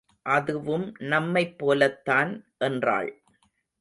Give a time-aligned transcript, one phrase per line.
[0.25, 2.31] அதுவும் நம்மைப்போலத்தான்
[2.59, 3.11] என்றாள்.